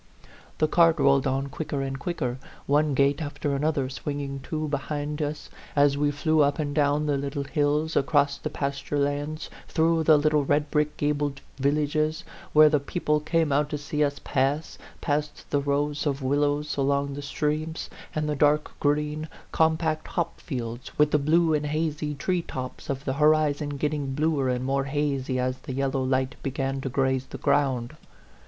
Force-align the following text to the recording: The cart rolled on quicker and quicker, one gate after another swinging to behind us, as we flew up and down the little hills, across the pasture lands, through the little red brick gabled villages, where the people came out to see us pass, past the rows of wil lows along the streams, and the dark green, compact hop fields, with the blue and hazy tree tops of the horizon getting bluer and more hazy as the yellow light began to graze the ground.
The 0.57 0.67
cart 0.67 0.97
rolled 0.97 1.27
on 1.27 1.49
quicker 1.49 1.83
and 1.83 1.99
quicker, 1.99 2.39
one 2.65 2.95
gate 2.95 3.21
after 3.21 3.53
another 3.55 3.87
swinging 3.87 4.39
to 4.49 4.67
behind 4.67 5.21
us, 5.21 5.51
as 5.75 5.95
we 5.95 6.09
flew 6.09 6.41
up 6.41 6.57
and 6.57 6.73
down 6.73 7.05
the 7.05 7.17
little 7.17 7.43
hills, 7.43 7.95
across 7.95 8.37
the 8.37 8.49
pasture 8.49 8.97
lands, 8.97 9.51
through 9.67 10.03
the 10.05 10.17
little 10.17 10.43
red 10.43 10.71
brick 10.71 10.97
gabled 10.97 11.41
villages, 11.57 12.23
where 12.51 12.67
the 12.67 12.79
people 12.79 13.19
came 13.19 13.51
out 13.51 13.69
to 13.69 13.77
see 13.77 14.03
us 14.03 14.19
pass, 14.23 14.79
past 15.01 15.45
the 15.51 15.61
rows 15.61 16.07
of 16.07 16.23
wil 16.23 16.39
lows 16.39 16.77
along 16.77 17.13
the 17.13 17.21
streams, 17.21 17.87
and 18.15 18.27
the 18.27 18.35
dark 18.35 18.71
green, 18.79 19.27
compact 19.51 20.07
hop 20.07 20.41
fields, 20.41 20.89
with 20.97 21.11
the 21.11 21.19
blue 21.19 21.53
and 21.53 21.67
hazy 21.67 22.15
tree 22.15 22.41
tops 22.41 22.89
of 22.89 23.05
the 23.05 23.13
horizon 23.21 23.77
getting 23.77 24.15
bluer 24.15 24.49
and 24.49 24.65
more 24.65 24.85
hazy 24.85 25.37
as 25.37 25.59
the 25.59 25.73
yellow 25.73 26.01
light 26.01 26.33
began 26.41 26.81
to 26.81 26.89
graze 26.89 27.27
the 27.27 27.37
ground. 27.37 27.93